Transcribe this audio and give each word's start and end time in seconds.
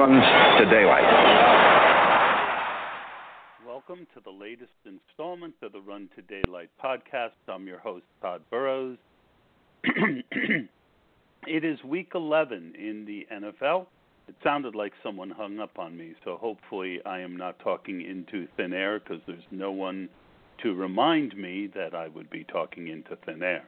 Runs 0.00 0.24
to 0.58 0.64
daylight. 0.74 1.04
Welcome 3.66 4.06
to 4.14 4.20
the 4.24 4.30
latest 4.30 4.72
installment 4.86 5.52
of 5.60 5.72
the 5.72 5.80
Run 5.82 6.08
to 6.16 6.22
Daylight 6.22 6.70
podcast. 6.82 7.32
I'm 7.46 7.66
your 7.66 7.80
host, 7.80 8.06
Todd 8.22 8.40
Burrows. 8.50 8.96
it 9.84 10.68
is 11.46 11.84
week 11.84 12.12
11 12.14 12.76
in 12.78 13.04
the 13.04 13.26
NFL. 13.30 13.88
It 14.26 14.36
sounded 14.42 14.74
like 14.74 14.94
someone 15.02 15.28
hung 15.28 15.58
up 15.58 15.78
on 15.78 15.98
me, 15.98 16.14
so 16.24 16.38
hopefully 16.38 17.00
I 17.04 17.20
am 17.20 17.36
not 17.36 17.58
talking 17.58 18.00
into 18.00 18.48
thin 18.56 18.72
air 18.72 19.00
because 19.00 19.20
there's 19.26 19.44
no 19.50 19.70
one 19.70 20.08
to 20.62 20.72
remind 20.72 21.36
me 21.36 21.68
that 21.74 21.94
I 21.94 22.08
would 22.08 22.30
be 22.30 22.44
talking 22.44 22.88
into 22.88 23.16
thin 23.26 23.42
air. 23.42 23.64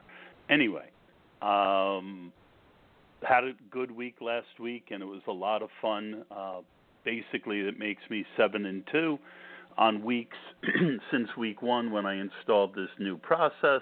Anyway, 0.49 0.89
um, 1.43 2.33
had 3.23 3.43
a 3.43 3.51
good 3.71 3.91
week 3.91 4.15
last 4.21 4.59
week, 4.59 4.87
and 4.91 5.01
it 5.01 5.05
was 5.05 5.21
a 5.27 5.31
lot 5.31 5.61
of 5.61 5.69
fun. 5.81 6.25
Uh, 6.31 6.59
basically, 7.03 7.59
it 7.61 7.77
makes 7.79 8.01
me 8.09 8.25
seven 8.37 8.65
and 8.65 8.83
two 8.91 9.19
on 9.77 10.03
weeks 10.03 10.37
since 11.11 11.29
week 11.37 11.61
one 11.61 11.91
when 11.91 12.05
I 12.05 12.19
installed 12.19 12.75
this 12.75 12.89
new 12.99 13.17
process. 13.17 13.81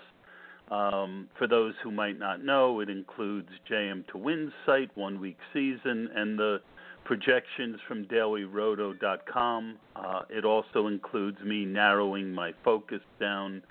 Um, 0.69 1.28
for 1.38 1.47
those 1.47 1.73
who 1.84 1.92
might 1.92 2.17
not 2.17 2.44
know, 2.44 2.80
it 2.80 2.89
includes 2.89 3.50
JM 3.69 4.08
to 4.08 4.17
Win 4.17 4.53
site, 4.66 4.89
one 4.95 5.19
week 5.19 5.38
season, 5.53 6.09
and 6.16 6.39
the 6.39 6.62
projections 7.03 7.78
from 7.88 8.06
dailyroto.com. 8.06 9.78
Uh, 9.95 10.22
it 10.30 10.45
also 10.45 10.88
includes 10.88 11.39
me 11.42 11.66
narrowing 11.66 12.31
my 12.31 12.53
focus 12.63 13.01
down 13.19 13.62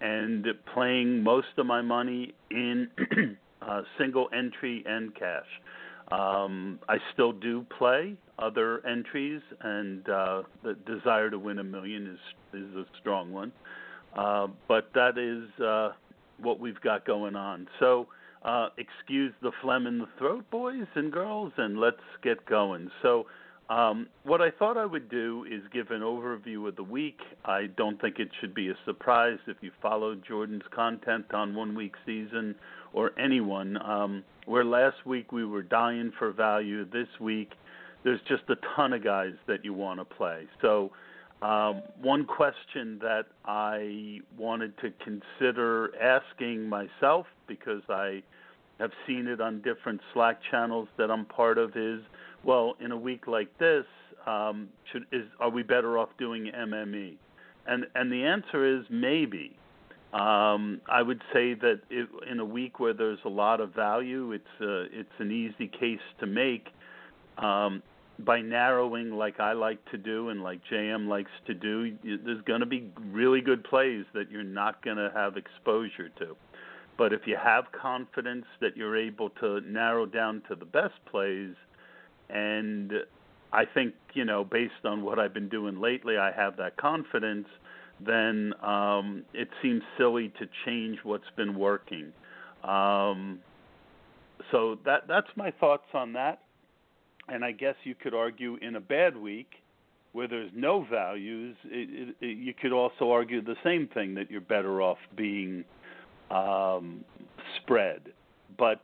and 0.00 0.46
playing 0.72 1.22
most 1.22 1.48
of 1.56 1.66
my 1.66 1.82
money 1.82 2.32
in 2.50 2.88
uh, 3.68 3.82
single 3.98 4.28
entry 4.32 4.82
and 4.86 5.14
cash. 5.14 5.46
Um, 6.12 6.78
I 6.88 6.98
still 7.12 7.32
do 7.32 7.66
play 7.78 8.14
other 8.38 8.86
entries, 8.86 9.40
and 9.60 10.08
uh, 10.08 10.42
the 10.62 10.74
desire 10.74 11.30
to 11.30 11.38
win 11.38 11.58
a 11.58 11.64
million 11.64 12.06
is 12.06 12.60
is 12.60 12.76
a 12.76 12.84
strong 13.00 13.32
one. 13.32 13.52
Uh, 14.16 14.46
but 14.68 14.90
that 14.94 15.18
is 15.18 15.60
uh, 15.62 15.90
what 16.40 16.60
we've 16.60 16.80
got 16.80 17.04
going 17.04 17.34
on. 17.34 17.66
So 17.80 18.06
uh, 18.42 18.68
excuse 18.78 19.32
the 19.42 19.50
phlegm 19.60 19.86
in 19.86 19.98
the 19.98 20.08
throat, 20.18 20.44
boys 20.50 20.86
and 20.94 21.12
girls, 21.12 21.52
and 21.56 21.78
let's 21.78 21.96
get 22.22 22.44
going. 22.46 22.90
So. 23.02 23.26
Um, 23.68 24.08
what 24.22 24.40
I 24.40 24.50
thought 24.50 24.76
I 24.76 24.86
would 24.86 25.08
do 25.08 25.44
is 25.50 25.60
give 25.72 25.90
an 25.90 26.00
overview 26.00 26.68
of 26.68 26.76
the 26.76 26.84
week. 26.84 27.18
I 27.44 27.66
don't 27.76 28.00
think 28.00 28.20
it 28.20 28.28
should 28.40 28.54
be 28.54 28.68
a 28.68 28.74
surprise 28.84 29.38
if 29.48 29.56
you 29.60 29.72
followed 29.82 30.22
Jordan's 30.26 30.62
content 30.72 31.26
on 31.34 31.54
one 31.54 31.74
week 31.74 31.94
season 32.04 32.54
or 32.92 33.10
anyone. 33.18 33.76
Um, 33.82 34.22
where 34.46 34.64
last 34.64 35.04
week 35.04 35.32
we 35.32 35.44
were 35.44 35.62
dying 35.62 36.12
for 36.16 36.30
value, 36.30 36.84
this 36.84 37.08
week 37.20 37.52
there's 38.04 38.20
just 38.28 38.44
a 38.48 38.54
ton 38.76 38.92
of 38.92 39.02
guys 39.02 39.32
that 39.48 39.64
you 39.64 39.74
want 39.74 39.98
to 39.98 40.04
play. 40.04 40.46
So, 40.62 40.92
um, 41.42 41.82
one 42.00 42.24
question 42.24 42.98
that 43.02 43.26
I 43.44 44.20
wanted 44.38 44.74
to 44.78 44.92
consider 45.04 45.90
asking 46.00 46.68
myself 46.68 47.26
because 47.48 47.82
I 47.88 48.22
have 48.78 48.90
seen 49.06 49.26
it 49.26 49.40
on 49.40 49.60
different 49.60 50.00
Slack 50.14 50.38
channels 50.50 50.88
that 50.98 51.10
I'm 51.10 51.24
part 51.26 51.58
of 51.58 51.76
is, 51.76 52.00
well, 52.46 52.76
in 52.80 52.92
a 52.92 52.96
week 52.96 53.26
like 53.26 53.56
this, 53.58 53.84
um, 54.26 54.68
should 54.90 55.04
is 55.12 55.24
are 55.40 55.50
we 55.50 55.62
better 55.62 55.98
off 55.98 56.08
doing 56.18 56.50
MME? 56.56 57.16
And 57.66 57.86
and 57.94 58.10
the 58.10 58.24
answer 58.24 58.78
is 58.78 58.84
maybe. 58.88 59.56
Um, 60.12 60.80
I 60.88 61.02
would 61.02 61.20
say 61.32 61.54
that 61.54 61.80
it, 61.90 62.08
in 62.30 62.38
a 62.38 62.44
week 62.44 62.78
where 62.80 62.94
there's 62.94 63.18
a 63.26 63.28
lot 63.28 63.60
of 63.60 63.74
value, 63.74 64.32
it's 64.32 64.44
uh, 64.60 64.86
it's 64.92 65.10
an 65.18 65.30
easy 65.30 65.68
case 65.68 66.00
to 66.20 66.26
make 66.26 66.68
um, 67.38 67.82
by 68.20 68.40
narrowing, 68.40 69.10
like 69.10 69.40
I 69.40 69.52
like 69.52 69.84
to 69.90 69.98
do 69.98 70.30
and 70.30 70.42
like 70.42 70.60
JM 70.72 71.08
likes 71.08 71.30
to 71.46 71.54
do. 71.54 71.96
There's 72.02 72.40
going 72.42 72.60
to 72.60 72.66
be 72.66 72.90
really 73.10 73.40
good 73.40 73.64
plays 73.64 74.04
that 74.14 74.30
you're 74.30 74.42
not 74.42 74.82
going 74.82 74.96
to 74.96 75.10
have 75.14 75.36
exposure 75.36 76.08
to. 76.20 76.36
But 76.96 77.12
if 77.12 77.22
you 77.26 77.36
have 77.42 77.64
confidence 77.72 78.46
that 78.60 78.76
you're 78.76 78.96
able 78.96 79.30
to 79.40 79.60
narrow 79.60 80.06
down 80.06 80.42
to 80.48 80.54
the 80.54 80.64
best 80.64 80.94
plays, 81.10 81.54
and 82.30 82.92
I 83.52 83.64
think 83.64 83.94
you 84.14 84.24
know, 84.24 84.44
based 84.44 84.84
on 84.84 85.02
what 85.02 85.18
I've 85.18 85.34
been 85.34 85.48
doing 85.48 85.80
lately, 85.80 86.16
I 86.16 86.32
have 86.32 86.56
that 86.56 86.76
confidence 86.76 87.48
then 88.04 88.52
um, 88.62 89.24
it 89.32 89.48
seems 89.62 89.82
silly 89.96 90.32
to 90.38 90.46
change 90.64 90.98
what's 91.02 91.30
been 91.36 91.58
working. 91.58 92.12
Um, 92.62 93.40
so 94.50 94.78
that 94.84 95.08
that's 95.08 95.28
my 95.36 95.50
thoughts 95.52 95.86
on 95.94 96.12
that. 96.14 96.42
And 97.28 97.44
I 97.44 97.52
guess 97.52 97.74
you 97.84 97.94
could 97.94 98.14
argue 98.14 98.56
in 98.60 98.76
a 98.76 98.80
bad 98.80 99.16
week 99.16 99.54
where 100.12 100.28
there's 100.28 100.50
no 100.54 100.86
values, 100.90 101.56
it, 101.64 102.08
it, 102.20 102.24
it, 102.24 102.38
you 102.38 102.54
could 102.54 102.72
also 102.72 103.10
argue 103.10 103.42
the 103.42 103.56
same 103.64 103.88
thing 103.92 104.14
that 104.14 104.30
you're 104.30 104.40
better 104.40 104.80
off 104.80 104.98
being 105.16 105.64
um, 106.30 107.04
spread. 107.60 108.00
But 108.56 108.80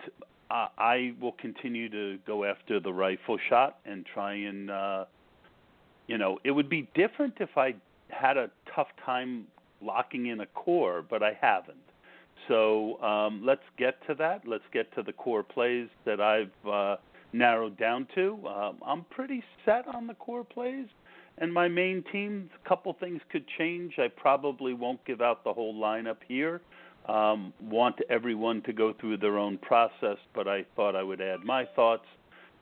uh, 0.52 0.68
I 0.78 1.14
will 1.20 1.32
continue 1.32 1.88
to 1.88 2.18
go 2.26 2.44
after 2.44 2.78
the 2.78 2.92
rifle 2.92 3.38
shot 3.48 3.78
and 3.84 4.04
try 4.14 4.34
and. 4.34 4.70
Uh, 4.70 5.04
you 6.08 6.18
know, 6.18 6.38
it 6.44 6.50
would 6.50 6.68
be 6.68 6.88
different 6.94 7.34
if 7.40 7.56
I 7.56 7.74
had 8.08 8.36
a 8.36 8.50
tough 8.74 8.88
time 9.04 9.46
locking 9.80 10.26
in 10.26 10.40
a 10.40 10.46
core, 10.46 11.04
but 11.08 11.22
I 11.22 11.36
haven't. 11.40 11.78
So 12.48 13.00
um, 13.02 13.42
let's 13.44 13.62
get 13.78 13.94
to 14.08 14.14
that. 14.16 14.42
Let's 14.46 14.64
get 14.72 14.92
to 14.96 15.02
the 15.02 15.12
core 15.12 15.42
plays 15.42 15.88
that 16.04 16.20
I've 16.20 16.68
uh, 16.68 16.96
narrowed 17.32 17.78
down 17.78 18.06
to. 18.14 18.38
Um, 18.46 18.76
I'm 18.84 19.04
pretty 19.10 19.42
set 19.64 19.86
on 19.86 20.06
the 20.06 20.14
core 20.14 20.44
plays, 20.44 20.86
and 21.38 21.52
my 21.52 21.68
main 21.68 22.04
team. 22.12 22.50
A 22.64 22.68
couple 22.68 22.94
things 22.98 23.20
could 23.30 23.44
change. 23.58 23.94
I 23.98 24.08
probably 24.08 24.74
won't 24.74 25.04
give 25.04 25.20
out 25.20 25.44
the 25.44 25.52
whole 25.52 25.74
lineup 25.74 26.18
here. 26.26 26.60
Um, 27.08 27.52
want 27.60 27.96
everyone 28.08 28.62
to 28.62 28.72
go 28.72 28.94
through 29.00 29.16
their 29.18 29.38
own 29.38 29.58
process, 29.58 30.18
but 30.34 30.46
I 30.46 30.64
thought 30.76 30.94
I 30.94 31.02
would 31.02 31.20
add 31.20 31.40
my 31.44 31.64
thoughts 31.74 32.06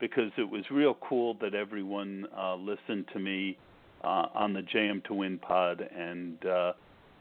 because 0.01 0.33
it 0.39 0.49
was 0.49 0.65
real 0.71 0.97
cool 1.07 1.35
that 1.43 1.55
everyone 1.55 2.27
uh, 2.37 2.55
listened 2.57 3.07
to 3.13 3.19
me 3.19 3.59
uh, 4.03 4.27
on 4.35 4.55
the 4.55 4.63
JM 4.63 5.05
to 5.05 5.15
Win 5.15 5.39
pod, 5.39 5.87
and 5.95 6.45
uh, 6.47 6.73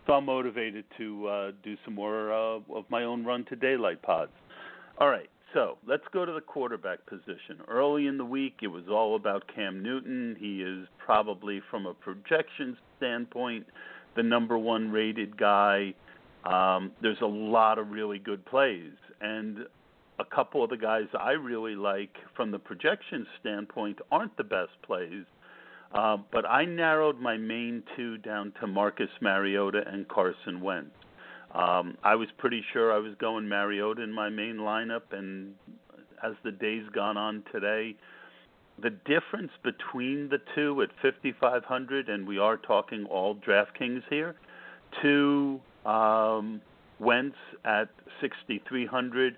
I'm 0.07 0.25
motivated 0.25 0.85
to 0.97 1.27
uh, 1.27 1.51
do 1.63 1.75
some 1.85 1.93
more 1.93 2.33
uh, 2.33 2.59
of 2.73 2.85
my 2.89 3.03
own 3.03 3.25
Run 3.25 3.45
to 3.45 3.55
Daylight 3.55 4.01
pods. 4.01 4.31
All 4.97 5.09
right, 5.09 5.29
so 5.53 5.77
let's 5.87 6.03
go 6.11 6.25
to 6.25 6.31
the 6.31 6.41
quarterback 6.41 7.05
position. 7.05 7.59
Early 7.67 8.07
in 8.07 8.17
the 8.17 8.25
week, 8.25 8.59
it 8.61 8.67
was 8.67 8.83
all 8.89 9.15
about 9.15 9.43
Cam 9.53 9.83
Newton. 9.83 10.35
He 10.39 10.61
is 10.61 10.87
probably, 10.97 11.61
from 11.69 11.85
a 11.85 11.93
projection 11.93 12.77
standpoint, 12.97 13.65
the 14.15 14.23
number 14.23 14.57
one 14.57 14.89
rated 14.89 15.37
guy. 15.37 15.93
Um, 16.45 16.91
there's 17.01 17.21
a 17.21 17.27
lot 17.27 17.79
of 17.79 17.89
really 17.91 18.19
good 18.19 18.45
plays, 18.45 18.93
and 19.21 19.65
a 20.19 20.25
couple 20.25 20.63
of 20.63 20.69
the 20.69 20.77
guys 20.77 21.05
I 21.19 21.31
really 21.31 21.75
like 21.75 22.15
from 22.35 22.51
the 22.51 22.59
projection 22.59 23.25
standpoint 23.39 23.99
aren't 24.11 24.35
the 24.37 24.43
best 24.43 24.71
plays. 24.83 25.25
Uh, 25.93 26.17
but 26.31 26.47
I 26.47 26.65
narrowed 26.65 27.19
my 27.19 27.35
main 27.35 27.83
two 27.95 28.17
down 28.19 28.53
to 28.59 28.67
Marcus 28.67 29.09
Mariota 29.21 29.83
and 29.87 30.07
Carson 30.07 30.61
Wentz. 30.61 30.91
Um, 31.53 31.97
I 32.03 32.13
was 32.15 32.27
pretty 32.37 32.63
sure 32.73 32.93
I 32.93 32.99
was 32.99 33.15
going 33.19 33.47
Mariota 33.47 34.03
in 34.03 34.11
my 34.11 34.29
main 34.29 34.57
lineup, 34.57 35.01
and 35.11 35.55
as 36.23 36.33
the 36.43 36.51
days 36.51 36.83
gone 36.93 37.17
on 37.17 37.43
today, 37.51 37.95
the 38.81 38.91
difference 38.91 39.51
between 39.63 40.29
the 40.29 40.39
two 40.53 40.81
at 40.83 40.89
5,500, 41.01 42.07
and 42.07 42.27
we 42.27 42.37
are 42.37 42.57
talking 42.57 43.05
all 43.05 43.35
DraftKings 43.35 44.03
here, 44.09 44.35
to 45.01 45.59
um, 45.85 46.61
Wentz 46.99 47.35
at 47.65 47.89
6,300. 48.21 49.35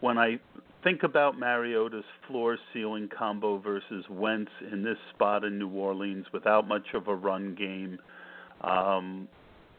When 0.00 0.18
I 0.18 0.38
think 0.84 1.02
about 1.02 1.38
Mariota's 1.38 2.04
floor 2.26 2.56
ceiling 2.72 3.08
combo 3.16 3.58
versus 3.58 4.04
Wentz 4.10 4.50
in 4.72 4.82
this 4.82 4.98
spot 5.14 5.44
in 5.44 5.58
New 5.58 5.70
Orleans 5.70 6.26
without 6.32 6.68
much 6.68 6.86
of 6.94 7.08
a 7.08 7.14
run 7.14 7.54
game, 7.54 7.98
um, 8.62 9.28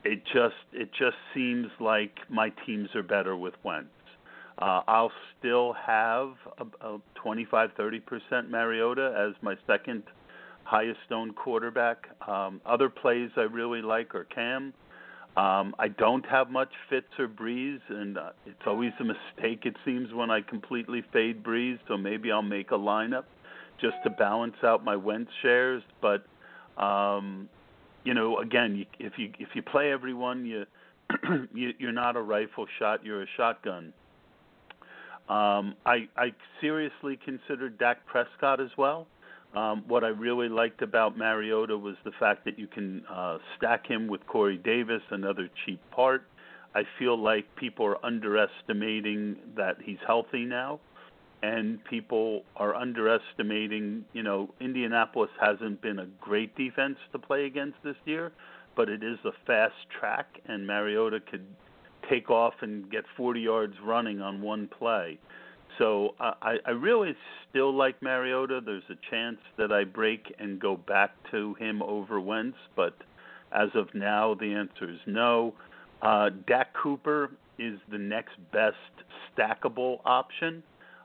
it 0.04 0.24
just 0.34 0.56
it 0.72 0.90
just 0.98 1.18
seems 1.34 1.68
like 1.80 2.18
my 2.30 2.52
teams 2.66 2.90
are 2.96 3.04
better 3.04 3.36
with 3.36 3.54
Wentz. 3.64 3.90
Uh, 4.58 4.82
I'll 4.88 5.12
still 5.38 5.74
have 5.74 6.34
a, 6.58 6.88
a 6.88 6.98
25 7.16 7.72
30 7.76 8.00
percent 8.00 8.50
Mariota 8.50 9.14
as 9.18 9.42
my 9.42 9.56
second 9.68 10.04
highest 10.64 11.00
owned 11.12 11.36
quarterback. 11.36 12.08
Um, 12.28 12.62
other 12.66 12.90
plays 12.90 13.30
I 13.36 13.42
really 13.42 13.82
like 13.82 14.14
are 14.16 14.26
Cam. 14.26 14.74
Um, 15.40 15.74
I 15.80 15.88
don't 15.88 16.26
have 16.26 16.50
much 16.50 16.72
Fitz 16.90 17.08
or 17.18 17.30
Brees, 17.30 17.80
and 17.88 18.18
uh, 18.18 18.32
it's 18.46 18.62
always 18.68 18.92
a 19.00 19.06
mistake, 19.06 19.62
it 19.64 19.76
seems, 19.86 20.14
when 20.14 20.30
I 20.30 20.42
completely 20.42 21.02
fade 21.14 21.42
Brees. 21.42 21.80
So 21.88 21.96
maybe 21.96 22.30
I'll 22.30 22.42
make 22.42 22.72
a 22.72 22.78
lineup 22.78 23.24
just 23.80 23.96
to 24.04 24.10
balance 24.10 24.58
out 24.64 24.84
my 24.84 24.98
Wentz 24.98 25.32
shares. 25.42 25.82
But 26.02 26.26
um, 26.84 27.48
you 28.04 28.14
know, 28.14 28.40
again, 28.40 28.76
you, 28.76 28.86
if 29.00 29.14
you 29.18 29.32
if 29.40 29.48
you 29.54 29.62
play 29.62 29.94
everyone, 29.94 30.46
you, 30.46 30.66
you 31.54 31.72
you're 31.80 31.94
not 31.94 32.18
a 32.18 32.22
rifle 32.22 32.66
shot, 32.78 33.06
you're 33.06 33.24
a 33.24 33.28
shotgun. 33.38 33.94
Um, 35.30 35.76
I 35.86 36.10
I 36.18 36.34
seriously 36.60 37.18
considered 37.24 37.78
Dak 37.78 38.06
Prescott 38.06 38.60
as 38.60 38.72
well. 38.78 39.08
Um, 39.56 39.84
what 39.88 40.04
I 40.04 40.10
really 40.10 40.48
liked 40.48 40.82
about 40.82 41.18
Mariota 41.18 41.76
was 41.78 41.96
the 42.04 42.12
fact 42.20 42.46
that 42.46 42.60
you 42.60 42.68
can 42.68 43.04
uh, 43.10 43.40
stack 43.58 43.88
him 43.88 44.08
with 44.08 44.26
Corey 44.28 44.58
Davis, 44.58 45.02
another 45.10 45.50
cheap 45.66 45.82
part. 45.92 46.24
I 46.76 46.84
feel 47.00 47.18
like 47.18 47.56
people 47.56 47.86
are 47.86 48.06
underestimating 48.06 49.38
that 49.58 49.78
he's 49.84 49.98
healthy 50.06 50.46
now, 50.46 50.80
and 51.42 51.84
people 51.86 52.44
are 52.58 52.76
underestimating. 52.76 54.06
You 54.14 54.22
know, 54.22 54.54
Indianapolis 54.60 55.32
hasn't 55.42 55.82
been 55.82 55.98
a 55.98 56.06
great 56.22 56.56
defense 56.56 56.98
to 57.12 57.18
play 57.18 57.46
against 57.46 57.78
this 57.84 57.96
year, 58.06 58.32
but 58.76 58.88
it 58.88 59.02
is 59.04 59.18
a 59.26 59.32
fast 59.48 59.74
track, 60.00 60.28
and 60.46 60.68
Mariota 60.68 61.20
could 61.22 61.46
take 62.08 62.30
off 62.30 62.54
and 62.62 62.90
get 62.92 63.04
40 63.18 63.42
yards 63.42 63.74
running 63.84 64.22
on 64.22 64.42
one 64.42 64.68
play. 64.68 65.18
So 65.80 66.14
I, 66.20 66.58
I 66.66 66.72
really 66.72 67.16
still 67.50 67.74
like 67.74 68.02
Mariota. 68.02 68.60
There's 68.64 68.84
a 68.90 69.10
chance 69.10 69.38
that 69.58 69.72
I 69.72 69.86
break 69.86 70.36
and 70.38 70.60
go 70.60 70.76
back 70.76 71.12
to 71.32 71.56
him 71.56 71.82
over 71.82 72.20
Wentz, 72.20 72.58
but 72.76 72.94
as 73.52 73.70
of 73.74 73.88
now, 73.96 74.36
the 74.36 74.54
answer 74.54 74.92
is 74.92 75.00
no. 75.08 75.56
Uh, 76.02 76.30
Dak 76.48 76.74
Cooper 76.74 77.32
is 77.58 77.80
the 77.92 77.98
next 77.98 78.34
best 78.52 78.76
stackable 79.36 80.00
option 80.06 80.62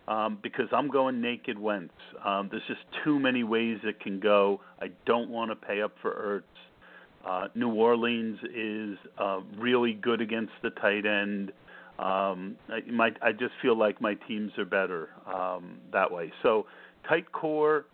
um, 0.08 0.38
because 0.42 0.66
I'm 0.72 0.88
going 0.88 1.20
naked 1.20 1.58
Wentz. 1.58 1.94
Um, 2.24 2.48
there's 2.50 2.66
just 2.66 2.80
too 3.04 3.18
many 3.18 3.44
ways 3.44 3.78
it 3.84 4.00
can 4.00 4.20
go. 4.20 4.60
I 4.80 4.88
don't 5.06 5.30
want 5.30 5.50
to 5.50 5.56
pay 5.56 5.82
up 5.82 5.92
for 6.02 6.42
Ertz. 6.44 7.28
Uh, 7.28 7.48
New 7.54 7.72
Orleans 7.72 8.38
is 8.54 8.98
uh, 9.18 9.40
really 9.56 9.94
good 9.94 10.20
against 10.20 10.52
the 10.62 10.70
tight 10.70 11.06
end. 11.06 11.52
Um, 11.98 12.56
I, 12.68 12.80
my, 12.90 13.10
I 13.22 13.32
just 13.32 13.52
feel 13.62 13.78
like 13.78 14.00
my 14.00 14.14
teams 14.14 14.52
are 14.58 14.64
better 14.64 15.10
um, 15.32 15.78
that 15.92 16.10
way. 16.10 16.32
So 16.42 16.66
tight 17.08 17.30
core. 17.32 17.86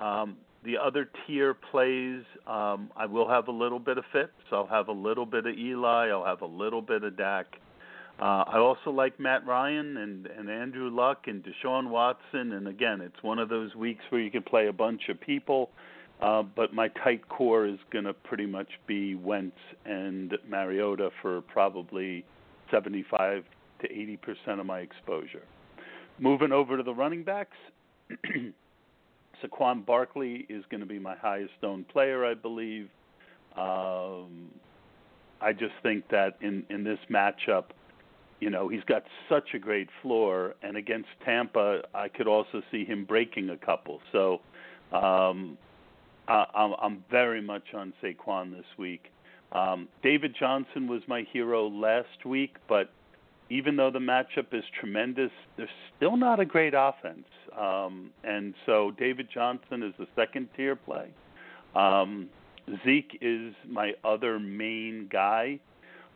Um, 0.00 0.36
the 0.64 0.76
other 0.76 1.08
tier 1.26 1.54
plays, 1.54 2.22
um, 2.46 2.90
I 2.96 3.06
will 3.06 3.28
have 3.28 3.48
a 3.48 3.52
little 3.52 3.78
bit 3.78 3.96
of 3.96 4.04
Fitz. 4.12 4.32
I'll 4.52 4.66
have 4.66 4.88
a 4.88 4.92
little 4.92 5.24
bit 5.24 5.46
of 5.46 5.56
Eli. 5.56 6.08
I'll 6.08 6.24
have 6.24 6.42
a 6.42 6.46
little 6.46 6.82
bit 6.82 7.04
of 7.04 7.16
Dak. 7.16 7.46
Uh, 8.20 8.44
I 8.46 8.58
also 8.58 8.90
like 8.90 9.20
Matt 9.20 9.46
Ryan 9.46 9.96
and, 9.96 10.26
and 10.26 10.50
Andrew 10.50 10.90
Luck 10.90 11.24
and 11.26 11.44
Deshaun 11.44 11.88
Watson. 11.88 12.52
And 12.52 12.66
again, 12.66 13.00
it's 13.00 13.22
one 13.22 13.38
of 13.38 13.48
those 13.48 13.74
weeks 13.76 14.02
where 14.10 14.20
you 14.20 14.30
can 14.30 14.42
play 14.42 14.66
a 14.66 14.72
bunch 14.72 15.02
of 15.08 15.20
people. 15.20 15.70
Uh, 16.20 16.42
but 16.42 16.74
my 16.74 16.88
tight 16.88 17.28
core 17.28 17.66
is 17.66 17.78
going 17.92 18.04
to 18.04 18.12
pretty 18.12 18.46
much 18.46 18.68
be 18.88 19.14
Wentz 19.14 19.56
and 19.86 20.36
Mariota 20.48 21.10
for 21.22 21.42
probably 21.42 22.24
75 22.70 23.44
to 23.80 23.92
80 23.92 24.16
percent 24.18 24.60
of 24.60 24.66
my 24.66 24.80
exposure. 24.80 25.42
Moving 26.18 26.52
over 26.52 26.76
to 26.76 26.82
the 26.82 26.94
running 26.94 27.22
backs, 27.22 27.56
Saquon 29.42 29.86
Barkley 29.86 30.46
is 30.48 30.64
going 30.70 30.80
to 30.80 30.86
be 30.86 30.98
my 30.98 31.16
highest 31.16 31.52
owned 31.62 31.88
player, 31.88 32.24
I 32.24 32.34
believe. 32.34 32.88
Um, 33.56 34.50
I 35.40 35.52
just 35.52 35.74
think 35.82 36.08
that 36.10 36.36
in 36.40 36.64
in 36.70 36.82
this 36.84 36.98
matchup, 37.10 37.64
you 38.40 38.50
know, 38.50 38.68
he's 38.68 38.84
got 38.84 39.04
such 39.28 39.54
a 39.54 39.58
great 39.58 39.88
floor, 40.02 40.54
and 40.62 40.76
against 40.76 41.08
Tampa, 41.24 41.82
I 41.94 42.08
could 42.08 42.26
also 42.26 42.62
see 42.70 42.84
him 42.84 43.04
breaking 43.04 43.50
a 43.50 43.56
couple. 43.56 44.00
So, 44.12 44.40
um, 44.92 45.58
I, 46.28 46.44
I'm, 46.54 46.74
I'm 46.80 47.04
very 47.10 47.40
much 47.40 47.74
on 47.74 47.92
Saquon 48.02 48.52
this 48.52 48.66
week. 48.76 49.10
Um, 49.52 49.88
David 50.02 50.34
Johnson 50.38 50.88
was 50.88 51.02
my 51.06 51.26
hero 51.32 51.68
last 51.68 52.24
week, 52.24 52.56
but 52.68 52.90
even 53.50 53.76
though 53.76 53.90
the 53.90 53.98
matchup 53.98 54.52
is 54.52 54.64
tremendous, 54.78 55.30
they're 55.56 55.70
still 55.96 56.16
not 56.16 56.38
a 56.38 56.44
great 56.44 56.74
offense. 56.76 57.26
Um, 57.58 58.10
and 58.24 58.54
so 58.66 58.92
David 58.98 59.28
Johnson 59.32 59.82
is 59.82 59.94
the 59.98 60.06
second 60.14 60.48
tier 60.56 60.76
play. 60.76 61.08
Um, 61.74 62.28
Zeke 62.84 63.18
is 63.20 63.54
my 63.66 63.92
other 64.04 64.38
main 64.38 65.08
guy. 65.10 65.58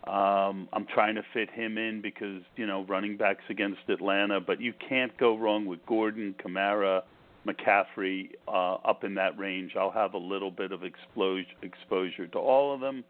Um, 0.07 0.69
I'm 0.73 0.87
trying 0.93 1.15
to 1.15 1.23
fit 1.33 1.49
him 1.51 1.79
in 1.79 2.03
because 2.03 2.43
you 2.57 2.67
know 2.67 2.85
running 2.89 3.17
backs 3.17 3.45
against 3.49 3.81
Atlanta, 3.89 4.41
but 4.41 4.61
you 4.61 4.75
can't 4.89 5.17
go 5.17 5.39
wrong 5.39 5.65
with 5.65 5.79
Gordon, 5.87 6.35
Kamara, 6.45 7.03
McCaffrey 7.47 8.31
uh, 8.49 8.75
up 8.75 9.05
in 9.05 9.15
that 9.15 9.39
range. 9.39 9.73
I'll 9.79 9.93
have 9.93 10.15
a 10.15 10.19
little 10.19 10.51
bit 10.51 10.73
of 10.73 10.81
explos- 10.81 11.47
exposure 11.63 12.27
to 12.29 12.39
all 12.39 12.75
of 12.75 12.81
them. 12.81 13.05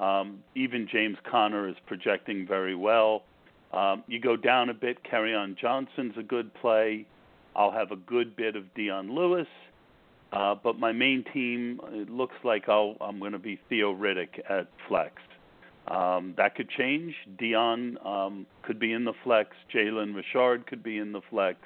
Um, 0.00 0.42
even 0.54 0.88
James 0.90 1.18
Conner 1.30 1.68
is 1.68 1.76
projecting 1.86 2.46
very 2.46 2.74
well. 2.74 3.22
Um, 3.72 4.02
you 4.08 4.18
go 4.18 4.36
down 4.36 4.70
a 4.70 4.74
bit, 4.74 4.98
Kerryon 5.04 5.56
Johnson's 5.56 6.14
a 6.18 6.22
good 6.22 6.52
play. 6.54 7.06
I'll 7.54 7.70
have 7.70 7.92
a 7.92 7.96
good 7.96 8.34
bit 8.34 8.56
of 8.56 8.72
Dion 8.74 9.14
Lewis. 9.14 9.46
Uh, 10.32 10.54
but 10.54 10.78
my 10.78 10.92
main 10.92 11.24
team, 11.32 11.80
it 11.88 12.08
looks 12.08 12.36
like 12.44 12.68
I'll, 12.68 12.96
I'm 13.00 13.18
going 13.18 13.32
to 13.32 13.38
be 13.38 13.60
Theo 13.68 13.94
Riddick 13.94 14.40
at 14.48 14.68
flex. 14.88 15.14
Um, 15.88 16.34
that 16.36 16.54
could 16.54 16.70
change. 16.70 17.14
Dion 17.38 17.98
um, 18.04 18.46
could 18.62 18.78
be 18.78 18.92
in 18.92 19.04
the 19.04 19.12
flex. 19.24 19.50
Jalen 19.74 20.14
Richard 20.14 20.66
could 20.66 20.82
be 20.82 20.98
in 20.98 21.12
the 21.12 21.20
flex. 21.30 21.58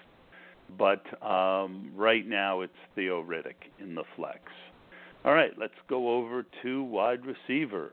But 0.79 1.05
um, 1.23 1.93
right 1.95 2.27
now 2.27 2.63
it's 2.63 2.73
Theo 2.95 3.23
Riddick 3.23 3.69
in 3.79 3.95
the 3.95 4.05
flex. 4.17 4.41
All 5.25 5.35
right, 5.35 5.53
let's 5.59 5.75
go 5.89 6.17
over 6.17 6.45
to 6.63 6.83
wide 6.83 7.21
receiver. 7.25 7.93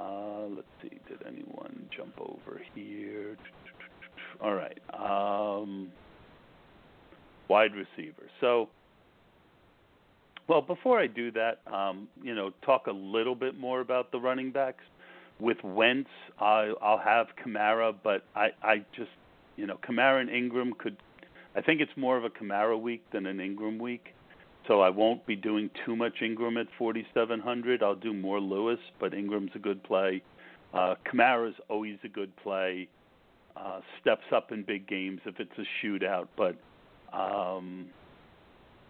Uh, 0.00 0.46
let's 0.54 0.68
see, 0.82 0.98
did 1.08 1.26
anyone 1.26 1.88
jump 1.96 2.14
over 2.20 2.60
here? 2.74 3.36
All 4.40 4.54
right. 4.54 4.78
Um, 4.92 5.88
wide 7.48 7.72
receiver. 7.72 8.28
So, 8.40 8.68
well, 10.48 10.60
before 10.60 11.00
I 11.00 11.06
do 11.06 11.30
that, 11.32 11.60
um, 11.72 12.08
you 12.22 12.34
know, 12.34 12.50
talk 12.64 12.86
a 12.86 12.92
little 12.92 13.34
bit 13.34 13.58
more 13.58 13.80
about 13.80 14.12
the 14.12 14.18
running 14.18 14.50
backs. 14.50 14.84
With 15.38 15.58
Wentz, 15.62 16.08
I, 16.40 16.72
I'll 16.80 16.98
have 16.98 17.26
Kamara, 17.44 17.94
but 18.02 18.24
I, 18.34 18.48
I 18.62 18.76
just, 18.96 19.10
you 19.56 19.66
know, 19.66 19.78
Kamara 19.86 20.20
and 20.20 20.30
Ingram 20.30 20.72
could. 20.78 20.96
I 21.54 21.60
think 21.60 21.80
it's 21.80 21.92
more 21.96 22.16
of 22.16 22.24
a 22.24 22.30
Kamara 22.30 22.80
week 22.80 23.02
than 23.12 23.26
an 23.26 23.40
Ingram 23.40 23.78
week 23.78 24.14
so 24.66 24.80
I 24.80 24.90
won't 24.90 25.24
be 25.26 25.36
doing 25.36 25.70
too 25.84 25.96
much 25.96 26.22
Ingram 26.22 26.56
at 26.56 26.66
4,700. 26.78 27.82
I'll 27.82 27.94
do 27.94 28.12
more 28.12 28.40
Lewis, 28.40 28.78
but 28.98 29.14
Ingram's 29.14 29.52
a 29.54 29.58
good 29.58 29.82
play. 29.82 30.22
Uh, 30.74 30.94
Kamara's 31.04 31.54
always 31.68 31.98
a 32.04 32.08
good 32.08 32.34
play. 32.36 32.88
Uh, 33.56 33.80
steps 34.00 34.24
up 34.34 34.52
in 34.52 34.62
big 34.62 34.86
games 34.86 35.20
if 35.24 35.40
it's 35.40 35.52
a 35.58 35.86
shootout, 35.86 36.28
but 36.36 36.56
um, 37.16 37.86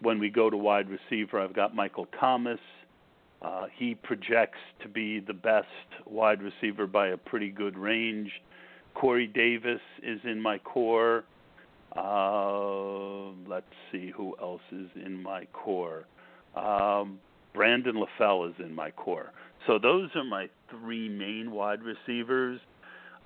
when 0.01 0.19
we 0.19 0.29
go 0.29 0.49
to 0.49 0.57
wide 0.57 0.87
receiver, 0.89 1.39
I've 1.39 1.53
got 1.53 1.73
Michael 1.73 2.07
Thomas. 2.19 2.59
Uh, 3.41 3.67
he 3.73 3.95
projects 3.95 4.57
to 4.81 4.89
be 4.89 5.19
the 5.19 5.33
best 5.33 5.67
wide 6.05 6.41
receiver 6.41 6.87
by 6.87 7.09
a 7.09 7.17
pretty 7.17 7.49
good 7.49 7.77
range. 7.77 8.31
Corey 8.93 9.27
Davis 9.27 9.79
is 10.03 10.19
in 10.23 10.41
my 10.41 10.57
core. 10.57 11.23
Uh, 11.97 13.31
let's 13.47 13.65
see 13.91 14.11
who 14.15 14.35
else 14.41 14.61
is 14.71 14.89
in 14.95 15.21
my 15.21 15.45
core. 15.53 16.05
Um, 16.55 17.19
Brandon 17.53 17.95
LaFell 17.95 18.49
is 18.49 18.55
in 18.59 18.73
my 18.73 18.91
core. 18.91 19.31
So 19.65 19.79
those 19.79 20.09
are 20.15 20.23
my 20.23 20.47
three 20.69 21.09
main 21.09 21.51
wide 21.51 21.79
receivers. 21.81 22.59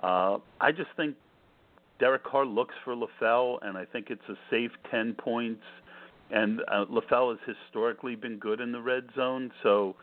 Uh, 0.01 0.37
I 0.59 0.71
just 0.71 0.89
think 0.95 1.15
Derek 1.99 2.23
Carr 2.23 2.45
looks 2.45 2.73
for 2.83 2.95
LaFell, 2.95 3.59
and 3.61 3.77
I 3.77 3.85
think 3.85 4.09
it's 4.09 4.27
a 4.29 4.35
safe 4.49 4.71
10 4.89 5.15
points. 5.15 5.61
And 6.31 6.61
uh, 6.61 6.85
LaFell 6.85 7.37
has 7.37 7.55
historically 7.55 8.15
been 8.15 8.37
good 8.37 8.61
in 8.61 8.71
the 8.71 8.81
red 8.81 9.03
zone, 9.15 9.51
so 9.63 9.95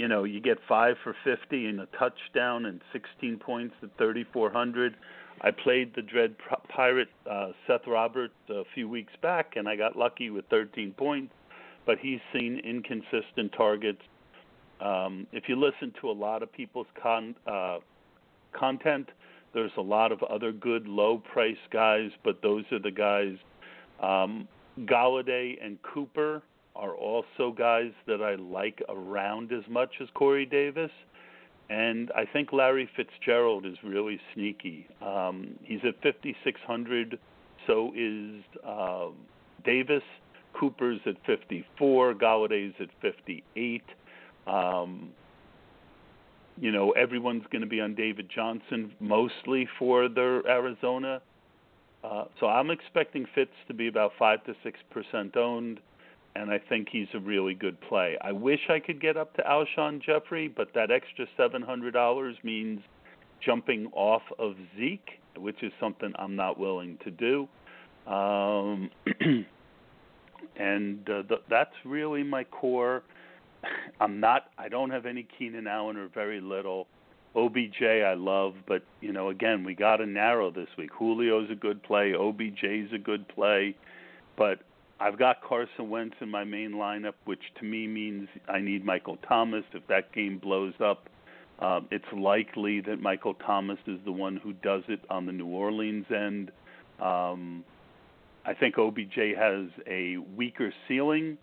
you 0.00 0.08
know 0.08 0.24
you 0.24 0.40
get 0.40 0.56
five 0.66 0.96
for 1.04 1.14
50 1.24 1.66
and 1.66 1.80
a 1.80 1.86
touchdown 1.98 2.64
and 2.64 2.80
16 2.90 3.36
points 3.36 3.74
at 3.82 3.90
3,400. 3.98 4.96
I 5.42 5.50
played 5.50 5.94
the 5.94 6.00
Dread 6.00 6.36
Pirate 6.68 7.10
uh, 7.30 7.48
Seth 7.66 7.86
Roberts 7.86 8.32
a 8.48 8.62
few 8.74 8.88
weeks 8.88 9.12
back, 9.20 9.56
and 9.56 9.68
I 9.68 9.76
got 9.76 9.96
lucky 9.96 10.30
with 10.30 10.46
13 10.48 10.92
points. 10.92 11.34
But 11.84 11.98
he's 11.98 12.20
seen 12.32 12.60
inconsistent 12.64 13.52
targets. 13.54 14.00
Um, 14.80 15.26
if 15.32 15.50
you 15.50 15.56
listen 15.56 15.92
to 16.00 16.10
a 16.10 16.12
lot 16.12 16.42
of 16.42 16.50
people's 16.50 16.86
con- 17.02 17.36
uh, 17.46 17.80
content, 18.58 19.10
there's 19.52 19.72
a 19.76 19.82
lot 19.82 20.12
of 20.12 20.22
other 20.22 20.50
good 20.50 20.88
low 20.88 21.18
price 21.18 21.60
guys, 21.70 22.10
but 22.24 22.40
those 22.40 22.64
are 22.72 22.78
the 22.78 22.90
guys. 22.90 23.36
Um, 24.02 24.48
Golladay 24.86 25.62
and 25.62 25.76
Cooper 25.82 26.42
are 26.76 26.94
also 26.94 27.52
guys 27.56 27.92
that 28.06 28.22
I 28.22 28.36
like 28.36 28.82
around 28.88 29.52
as 29.52 29.64
much 29.68 29.90
as 30.00 30.08
Corey 30.14 30.46
Davis. 30.46 30.90
And 31.68 32.10
I 32.16 32.24
think 32.24 32.52
Larry 32.52 32.88
Fitzgerald 32.96 33.64
is 33.64 33.76
really 33.84 34.20
sneaky. 34.34 34.88
Um, 35.00 35.58
he's 35.62 35.80
at 35.86 35.94
5,600. 36.02 37.18
So 37.66 37.92
is 37.96 38.42
uh, 38.66 39.08
Davis. 39.64 40.02
Cooper's 40.52 41.00
at 41.06 41.14
54. 41.26 42.14
Golladay's 42.14 42.74
at 42.80 42.88
58. 43.00 43.82
Um, 44.46 45.10
you 46.60 46.72
know, 46.72 46.90
everyone's 46.92 47.44
going 47.50 47.62
to 47.62 47.68
be 47.68 47.80
on 47.80 47.94
David 47.94 48.28
Johnson 48.34 48.92
mostly 49.00 49.68
for 49.78 50.08
their 50.08 50.46
Arizona. 50.48 51.22
Uh, 52.02 52.24
so 52.38 52.46
I'm 52.46 52.70
expecting 52.70 53.26
Fitz 53.34 53.52
to 53.68 53.74
be 53.74 53.88
about 53.88 54.12
five 54.18 54.44
to 54.44 54.54
six 54.62 54.78
percent 54.90 55.36
owned, 55.36 55.80
and 56.36 56.50
I 56.50 56.58
think 56.58 56.88
he's 56.90 57.08
a 57.14 57.18
really 57.18 57.54
good 57.54 57.80
play. 57.80 58.16
I 58.20 58.32
wish 58.32 58.60
I 58.68 58.78
could 58.78 59.00
get 59.00 59.16
up 59.16 59.34
to 59.36 59.42
Alshon 59.42 60.02
Jeffery, 60.02 60.48
but 60.48 60.68
that 60.74 60.90
extra 60.90 61.26
seven 61.36 61.62
hundred 61.62 61.92
dollars 61.92 62.36
means 62.42 62.80
jumping 63.44 63.90
off 63.92 64.22
of 64.38 64.54
Zeke, 64.76 65.20
which 65.36 65.62
is 65.62 65.72
something 65.80 66.12
I'm 66.18 66.36
not 66.36 66.58
willing 66.58 66.98
to 67.04 67.10
do. 67.10 67.48
Um, 68.10 68.90
and 70.56 71.08
uh, 71.08 71.22
th- 71.24 71.42
that's 71.48 71.74
really 71.84 72.22
my 72.22 72.44
core. 72.44 73.02
I'm 74.00 74.20
not. 74.20 74.46
I 74.58 74.68
don't 74.68 74.90
have 74.90 75.06
any 75.06 75.26
Keenan 75.38 75.66
Allen 75.66 75.96
or 75.96 76.08
very 76.08 76.40
little. 76.40 76.86
OBJ 77.36 77.82
I 77.82 78.14
love, 78.14 78.54
but 78.66 78.82
you 79.00 79.12
know, 79.12 79.28
again, 79.28 79.62
we 79.62 79.74
got 79.74 79.96
to 79.98 80.06
narrow 80.06 80.50
this 80.50 80.68
week. 80.76 80.90
Julio's 80.98 81.48
a 81.50 81.54
good 81.54 81.82
play. 81.82 82.12
OBJ's 82.12 82.92
a 82.92 82.98
good 82.98 83.28
play, 83.28 83.76
but 84.36 84.60
I've 85.00 85.18
got 85.18 85.42
Carson 85.42 85.88
Wentz 85.88 86.16
in 86.20 86.30
my 86.30 86.44
main 86.44 86.72
lineup, 86.72 87.14
which 87.24 87.40
to 87.58 87.64
me 87.64 87.86
means 87.86 88.28
I 88.48 88.60
need 88.60 88.84
Michael 88.84 89.16
Thomas. 89.26 89.64
If 89.72 89.86
that 89.88 90.12
game 90.12 90.38
blows 90.38 90.74
up, 90.84 91.08
um, 91.58 91.88
it's 91.90 92.04
likely 92.12 92.82
that 92.82 93.00
Michael 93.00 93.34
Thomas 93.34 93.78
is 93.86 93.98
the 94.04 94.12
one 94.12 94.36
who 94.36 94.52
does 94.52 94.82
it 94.88 95.00
on 95.08 95.24
the 95.24 95.32
New 95.32 95.46
Orleans 95.46 96.04
end. 96.10 96.50
Um, 97.00 97.64
I 98.44 98.52
think 98.52 98.76
OBJ 98.76 99.36
has 99.38 99.68
a 99.86 100.18
weaker 100.36 100.72
ceiling 100.86 101.38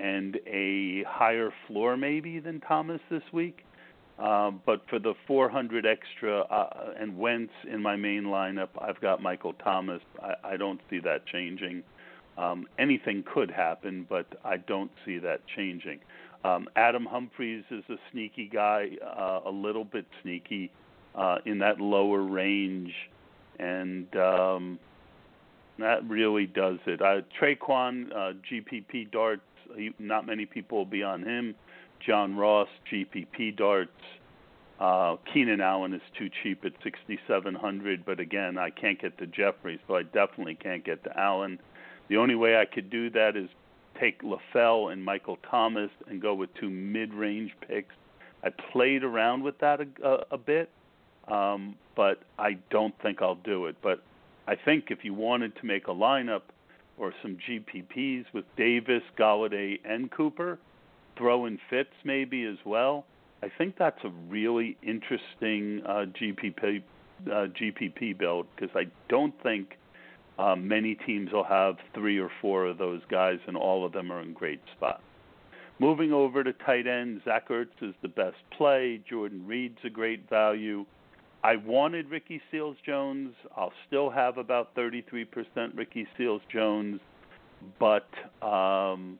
and 0.00 0.38
a 0.46 1.04
higher 1.06 1.50
floor 1.66 1.96
maybe 1.96 2.40
than 2.40 2.60
Thomas 2.60 3.00
this 3.10 3.22
week. 3.32 3.64
Um, 4.18 4.62
but 4.64 4.82
for 4.88 4.98
the 4.98 5.14
400 5.26 5.84
extra 5.84 6.40
uh, 6.42 6.94
and 6.98 7.18
Wentz 7.18 7.52
in 7.70 7.82
my 7.82 7.96
main 7.96 8.24
lineup, 8.24 8.68
I've 8.80 9.00
got 9.00 9.20
Michael 9.20 9.54
Thomas. 9.54 10.00
I, 10.22 10.52
I 10.52 10.56
don't 10.56 10.80
see 10.88 11.00
that 11.00 11.26
changing. 11.26 11.82
Um, 12.36 12.66
anything 12.78 13.24
could 13.32 13.50
happen, 13.50 14.06
but 14.08 14.26
I 14.44 14.56
don't 14.56 14.90
see 15.04 15.18
that 15.18 15.40
changing. 15.56 16.00
Um, 16.44 16.68
Adam 16.76 17.06
Humphries 17.06 17.64
is 17.70 17.84
a 17.88 17.96
sneaky 18.12 18.50
guy, 18.52 18.90
uh, 19.02 19.40
a 19.46 19.50
little 19.50 19.84
bit 19.84 20.04
sneaky 20.22 20.70
uh, 21.14 21.38
in 21.46 21.58
that 21.60 21.80
lower 21.80 22.22
range, 22.22 22.92
and 23.58 24.14
um, 24.16 24.78
that 25.78 26.06
really 26.08 26.46
does 26.46 26.78
it. 26.86 27.00
Uh, 27.00 27.22
Tre'Quan, 27.40 28.10
uh, 28.12 28.32
GPP 28.50 29.10
darts 29.10 29.42
not 29.98 30.26
many 30.26 30.46
people 30.46 30.78
will 30.78 30.84
be 30.84 31.02
on 31.02 31.22
him. 31.22 31.54
John 32.04 32.36
Ross, 32.36 32.68
GPP 32.92 33.56
darts. 33.56 33.90
Uh, 34.80 35.16
Keenan 35.32 35.60
Allen 35.60 35.94
is 35.94 36.02
too 36.18 36.28
cheap 36.42 36.64
at 36.64 36.72
6,700, 36.82 38.04
but 38.04 38.18
again, 38.18 38.58
I 38.58 38.70
can't 38.70 39.00
get 39.00 39.16
to 39.18 39.26
Jeffery, 39.26 39.80
so 39.86 39.94
I 39.96 40.02
definitely 40.02 40.56
can't 40.56 40.84
get 40.84 41.02
to 41.04 41.18
Allen. 41.18 41.58
The 42.08 42.16
only 42.16 42.34
way 42.34 42.56
I 42.56 42.64
could 42.64 42.90
do 42.90 43.10
that 43.10 43.36
is 43.36 43.48
take 44.00 44.22
LaFell 44.22 44.92
and 44.92 45.04
Michael 45.04 45.38
Thomas 45.50 45.90
and 46.08 46.20
go 46.20 46.34
with 46.34 46.50
two 46.54 46.70
mid-range 46.70 47.52
picks. 47.66 47.94
I 48.42 48.50
played 48.72 49.04
around 49.04 49.42
with 49.42 49.58
that 49.60 49.80
a, 49.80 49.86
a, 50.06 50.24
a 50.32 50.38
bit, 50.38 50.70
um, 51.28 51.76
but 51.96 52.20
I 52.38 52.58
don't 52.70 52.94
think 53.02 53.22
I'll 53.22 53.36
do 53.36 53.66
it. 53.66 53.76
But 53.82 54.02
I 54.46 54.54
think 54.56 54.86
if 54.90 55.04
you 55.04 55.14
wanted 55.14 55.56
to 55.56 55.66
make 55.66 55.86
a 55.88 55.92
lineup, 55.92 56.42
or 56.96 57.12
some 57.22 57.38
GPPs 57.48 58.24
with 58.32 58.44
Davis, 58.56 59.02
Golladay, 59.18 59.80
and 59.84 60.10
Cooper. 60.10 60.58
Throw 61.16 61.46
in 61.46 61.58
Fitz 61.70 61.90
maybe 62.04 62.44
as 62.44 62.58
well. 62.64 63.04
I 63.42 63.48
think 63.56 63.76
that's 63.78 64.02
a 64.04 64.10
really 64.28 64.76
interesting 64.82 65.82
uh, 65.86 66.06
GPP 66.20 66.82
uh, 67.26 67.46
GPP 67.46 68.18
build 68.18 68.46
because 68.54 68.74
I 68.74 68.86
don't 69.08 69.34
think 69.42 69.76
uh, 70.38 70.56
many 70.56 70.94
teams 70.94 71.32
will 71.32 71.44
have 71.44 71.76
three 71.94 72.18
or 72.18 72.30
four 72.40 72.66
of 72.66 72.78
those 72.78 73.00
guys, 73.10 73.38
and 73.46 73.56
all 73.56 73.84
of 73.86 73.92
them 73.92 74.10
are 74.10 74.20
in 74.20 74.32
great 74.32 74.60
spots. 74.76 75.02
Moving 75.78 76.12
over 76.12 76.44
to 76.44 76.52
tight 76.52 76.86
end, 76.86 77.20
Zach 77.24 77.48
Ertz 77.48 77.82
is 77.82 77.94
the 78.02 78.08
best 78.08 78.36
play. 78.56 79.00
Jordan 79.08 79.44
Reed's 79.46 79.78
a 79.84 79.90
great 79.90 80.28
value. 80.28 80.84
I 81.42 81.56
wanted 81.56 82.08
Ricky 82.10 82.40
Seals 82.50 82.76
Jones. 82.86 83.34
I'll 83.56 83.72
still 83.86 84.08
have 84.08 84.38
about 84.38 84.74
33% 84.74 85.26
Ricky 85.74 86.06
Seals 86.16 86.42
Jones, 86.50 87.00
but 87.78 88.08
um, 88.40 89.18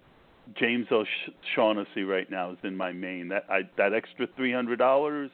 James 0.59 0.87
O'Shaughnessy 0.91 2.03
right 2.05 2.31
now 2.31 2.53
is 2.53 2.59
in 2.63 2.77
my 2.77 2.93
main. 2.93 3.29
That 3.29 3.45
I, 3.51 3.63
that 3.77 3.93
extra 3.93 4.27
$300 4.27 5.31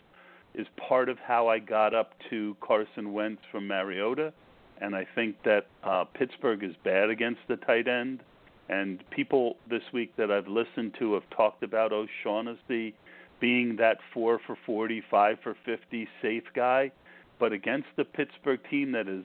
is 0.55 0.67
part 0.89 1.09
of 1.09 1.19
how 1.19 1.49
I 1.49 1.59
got 1.59 1.95
up 1.95 2.13
to 2.31 2.57
Carson 2.61 3.13
Wentz 3.13 3.43
from 3.53 3.69
Mariota, 3.69 4.33
and 4.81 4.95
I 4.95 5.07
think 5.15 5.37
that 5.45 5.67
uh, 5.85 6.05
Pittsburgh 6.15 6.65
is 6.65 6.75
bad 6.85 7.11
against 7.11 7.41
the 7.49 7.57
tight 7.57 7.89
end. 7.89 8.21
And 8.69 9.03
people 9.11 9.57
this 9.69 9.83
week 9.93 10.15
that 10.17 10.31
I've 10.31 10.47
listened 10.47 10.95
to 11.01 11.15
have 11.15 11.29
talked 11.31 11.63
about 11.63 11.93
O'Shaughnessy 11.93 12.95
being 13.41 13.77
that 13.77 13.99
four 14.15 14.41
for 14.47 14.57
forty, 14.65 15.03
five 15.11 15.39
for 15.43 15.57
50 15.65 16.09
safe 16.23 16.45
guy. 16.55 16.93
But 17.39 17.53
against 17.53 17.89
the 17.97 18.05
Pittsburgh 18.05 18.61
team 18.71 18.93
that 18.93 19.07
has 19.07 19.25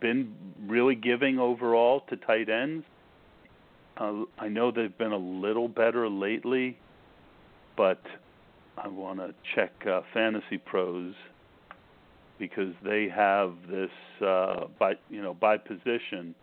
been 0.00 0.34
really 0.66 0.94
giving 0.94 1.38
overall 1.38 2.00
to 2.08 2.16
tight 2.16 2.48
ends, 2.48 2.84
uh, 3.96 4.22
I 4.38 4.48
know 4.48 4.70
they've 4.70 4.96
been 4.96 5.12
a 5.12 5.16
little 5.16 5.68
better 5.68 6.08
lately, 6.08 6.78
but 7.76 8.00
I 8.78 8.88
want 8.88 9.18
to 9.18 9.34
check 9.54 9.72
uh, 9.86 10.02
Fantasy 10.14 10.58
Pros 10.58 11.14
because 12.38 12.74
they 12.84 13.08
have 13.08 13.54
this 13.70 13.90
uh, 14.24 14.66
by 14.78 14.94
you 15.10 15.22
know 15.22 15.34
by 15.34 15.56
position. 15.56 16.34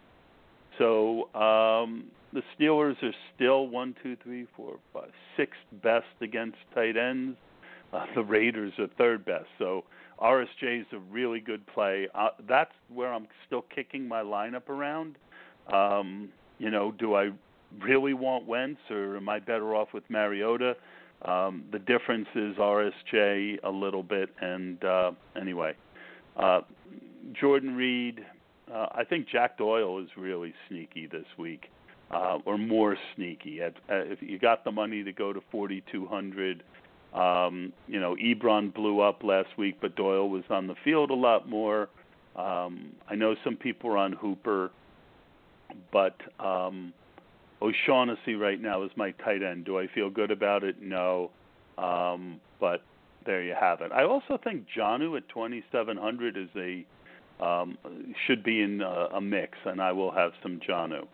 So 0.77 1.33
um, 1.35 2.05
the 2.33 2.41
Steelers 2.57 3.01
are 3.03 3.13
still 3.35 3.67
one, 3.67 3.95
two, 4.01 4.17
three, 4.23 4.47
four, 4.55 4.77
five, 4.91 5.11
sixth 5.37 5.59
best 5.83 6.05
against 6.21 6.57
tight 6.73 6.97
ends. 6.97 7.37
Uh, 7.91 8.05
the 8.15 8.23
Raiders 8.23 8.73
are 8.79 8.87
third 8.97 9.23
best. 9.23 9.45
So 9.59 9.83
RSJ 10.21 10.81
is 10.81 10.87
a 10.93 10.99
really 11.11 11.39
good 11.39 11.65
play. 11.67 12.07
Uh, 12.15 12.29
that's 12.47 12.71
where 12.91 13.13
I'm 13.13 13.27
still 13.45 13.63
kicking 13.73 14.07
my 14.07 14.21
lineup 14.21 14.69
around. 14.69 15.15
Um, 15.71 16.29
you 16.57 16.71
know, 16.71 16.91
do 16.91 17.15
I 17.15 17.29
really 17.81 18.13
want 18.13 18.47
Wentz 18.47 18.79
or 18.89 19.17
am 19.17 19.29
I 19.29 19.39
better 19.39 19.75
off 19.75 19.89
with 19.93 20.03
Mariota? 20.09 20.75
Um, 21.23 21.63
the 21.71 21.79
difference 21.79 22.27
is 22.35 22.55
RSJ 22.57 23.63
a 23.63 23.69
little 23.69 24.03
bit, 24.03 24.29
and 24.41 24.83
uh, 24.83 25.11
anyway, 25.39 25.73
uh, 26.37 26.61
Jordan 27.39 27.75
Reed. 27.75 28.25
Uh, 28.73 28.87
I 28.91 29.03
think 29.03 29.27
Jack 29.27 29.57
Doyle 29.57 29.99
is 29.99 30.09
really 30.17 30.53
sneaky 30.67 31.07
this 31.07 31.25
week 31.37 31.69
uh, 32.11 32.39
or 32.45 32.57
more 32.57 32.97
sneaky. 33.15 33.61
At, 33.61 33.73
uh, 33.89 34.03
if 34.05 34.21
you 34.21 34.39
got 34.39 34.63
the 34.63 34.71
money 34.71 35.03
to 35.03 35.11
go 35.11 35.33
to 35.33 35.41
4,200, 35.51 36.63
um, 37.13 37.73
you 37.87 37.99
know, 37.99 38.15
Ebron 38.15 38.73
blew 38.73 38.99
up 38.99 39.23
last 39.23 39.49
week, 39.57 39.77
but 39.81 39.95
Doyle 39.95 40.29
was 40.29 40.43
on 40.49 40.67
the 40.67 40.75
field 40.83 41.11
a 41.11 41.15
lot 41.15 41.47
more. 41.47 41.89
Um, 42.35 42.93
I 43.09 43.15
know 43.15 43.35
some 43.43 43.55
people 43.55 43.91
are 43.91 43.97
on 43.97 44.13
Hooper. 44.13 44.71
but 45.91 46.15
um, 46.39 46.93
O'Shaughnessy 47.61 48.35
right 48.35 48.59
now 48.61 48.83
is 48.83 48.91
my 48.95 49.11
tight 49.11 49.43
end. 49.43 49.65
Do 49.65 49.77
I 49.79 49.87
feel 49.93 50.09
good 50.09 50.31
about 50.31 50.63
it? 50.63 50.81
No, 50.81 51.31
um, 51.77 52.39
but 52.59 52.81
there 53.25 53.43
you 53.43 53.55
have 53.59 53.81
it. 53.81 53.91
I 53.91 54.03
also 54.03 54.37
think 54.43 54.65
Jonnu 54.77 55.17
at 55.17 55.27
2,700 55.29 56.37
is 56.37 56.49
a 56.55 56.85
um, 57.43 57.77
should 58.27 58.43
be 58.43 58.61
in 58.61 58.81
a, 58.81 59.07
a 59.15 59.21
mix, 59.21 59.57
and 59.65 59.81
I 59.81 59.91
will 59.91 60.11
have 60.11 60.31
some 60.41 60.59
Jonnu. 60.67 61.07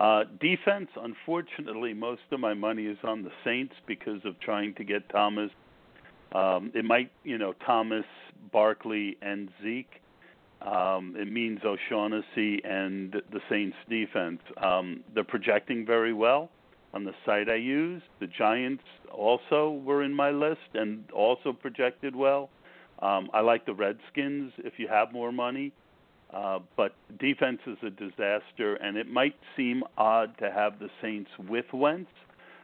Uh, 0.00 0.24
defense, 0.40 0.88
unfortunately, 0.96 1.92
most 1.92 2.22
of 2.32 2.40
my 2.40 2.54
money 2.54 2.84
is 2.86 2.98
on 3.04 3.22
the 3.22 3.30
Saints 3.44 3.74
because 3.86 4.20
of 4.24 4.38
trying 4.40 4.74
to 4.74 4.84
get 4.84 5.08
Thomas. 5.10 5.50
Um, 6.34 6.72
it 6.74 6.84
might, 6.84 7.10
you 7.22 7.38
know, 7.38 7.54
Thomas, 7.64 8.04
Barkley, 8.52 9.16
and 9.22 9.50
Zeke. 9.62 10.00
Um, 10.62 11.14
it 11.16 11.30
means 11.30 11.60
O'Shaughnessy 11.64 12.62
and 12.64 13.12
the 13.12 13.40
Saints 13.50 13.76
defense. 13.88 14.40
Um, 14.56 15.04
they're 15.14 15.22
projecting 15.22 15.84
very 15.84 16.12
well 16.12 16.50
on 16.94 17.04
the 17.04 17.12
site 17.26 17.48
I 17.48 17.56
use. 17.56 18.02
The 18.20 18.26
Giants 18.26 18.84
also 19.12 19.80
were 19.84 20.02
in 20.02 20.14
my 20.14 20.30
list 20.30 20.74
and 20.74 21.04
also 21.10 21.52
projected 21.52 22.14
well. 22.14 22.50
Um, 23.00 23.28
I 23.34 23.40
like 23.40 23.66
the 23.66 23.74
Redskins 23.74 24.52
if 24.58 24.74
you 24.78 24.88
have 24.88 25.12
more 25.12 25.32
money. 25.32 25.72
Uh, 26.32 26.58
but 26.76 26.94
defense 27.20 27.60
is 27.66 27.76
a 27.84 27.90
disaster, 27.90 28.74
and 28.76 28.96
it 28.96 29.08
might 29.08 29.36
seem 29.56 29.84
odd 29.96 30.36
to 30.38 30.50
have 30.50 30.78
the 30.80 30.88
Saints 31.00 31.30
with 31.48 31.66
Wentz. 31.72 32.10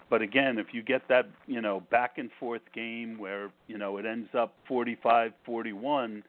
But 0.09 0.23
again, 0.23 0.59
if 0.59 0.69
you 0.73 0.83
get 0.83 1.03
that 1.09 1.29
you 1.47 1.61
know 1.61 1.81
back 1.91 2.19
and 2.19 2.31
forth 2.41 2.63
game 2.75 3.17
where 3.17 3.51
you 3.69 3.79
know 3.79 3.97
it 3.99 4.07
ends 4.07 4.29
up 4.37 4.55
45-41, 4.69 6.23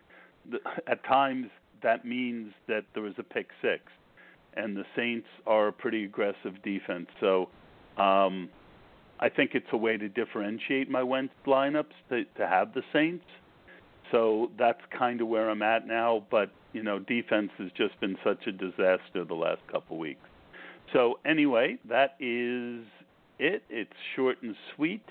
the, 0.51 0.59
at 0.87 1.03
times 1.05 1.47
that 1.81 2.05
means 2.05 2.53
that 2.67 2.85
there 2.93 3.01
was 3.01 3.15
a 3.17 3.23
pick 3.23 3.47
six, 3.59 3.81
and 4.53 4.77
the 4.77 4.85
Saints 4.95 5.27
are 5.47 5.69
a 5.69 5.73
pretty 5.73 6.03
aggressive 6.03 6.61
defense. 6.63 7.07
So 7.19 7.49
um, 7.97 8.49
I 9.19 9.29
think 9.29 9.51
it's 9.53 9.67
a 9.71 9.77
way 9.77 9.97
to 9.97 10.09
differentiate 10.09 10.89
my 10.89 11.03
Wentz 11.03 11.33
lineups 11.45 11.93
to, 12.09 12.25
to 12.37 12.47
have 12.47 12.73
the 12.73 12.81
Saints. 12.91 13.25
So 14.11 14.51
that's 14.57 14.81
kind 14.97 15.21
of 15.21 15.27
where 15.27 15.49
I'm 15.49 15.61
at 15.61 15.87
now. 15.87 16.25
But 16.31 16.51
you 16.73 16.83
know, 16.83 16.99
defense 16.99 17.51
has 17.57 17.69
just 17.77 17.99
been 17.99 18.17
such 18.23 18.47
a 18.47 18.51
disaster 18.51 19.23
the 19.25 19.33
last 19.33 19.61
couple 19.71 19.97
weeks. 19.97 20.21
So 20.93 21.19
anyway, 21.25 21.77
that 21.87 22.15
is 22.19 22.85
it. 23.39 23.63
It's 23.69 23.91
short 24.15 24.41
and 24.41 24.55
sweet. 24.75 25.05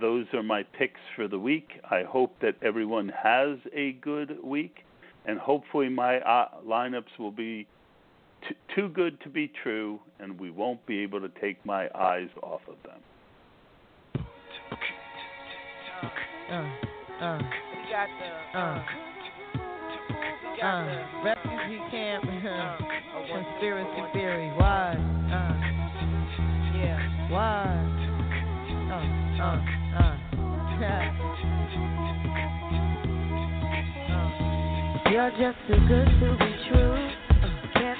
Those 0.00 0.26
are 0.34 0.42
my 0.42 0.62
picks 0.62 1.00
for 1.14 1.26
the 1.26 1.38
week. 1.38 1.80
I 1.90 2.02
hope 2.02 2.34
that 2.42 2.56
everyone 2.62 3.10
has 3.22 3.58
a 3.72 3.92
good 3.92 4.38
week, 4.44 4.84
and 5.24 5.38
hopefully 5.38 5.88
my 5.88 6.18
uh, 6.20 6.48
lineups 6.66 7.18
will 7.18 7.30
be 7.30 7.66
too 8.74 8.88
good 8.90 9.20
to 9.22 9.28
be 9.28 9.50
true, 9.62 10.00
and 10.20 10.38
we 10.38 10.50
won't 10.50 10.84
be 10.86 10.98
able 11.00 11.20
to 11.20 11.30
take 11.40 11.64
my 11.64 11.88
eyes 11.94 12.28
off 12.42 12.60
of 12.68 12.76
them. 12.84 13.00
Uh, 16.50 16.62
uh, 17.20 17.38
uh 20.62 20.84
refugee 21.24 21.80
camp, 21.90 22.24
conspiracy 22.24 24.12
theory, 24.12 24.52
why? 24.56 24.94
Yeah, 26.76 27.28
why? 27.30 27.96
You're 35.10 35.30
just 35.30 35.56
too 35.66 35.78
good 35.88 36.06
to 36.20 36.36
be 36.38 36.68
true. 36.68 37.05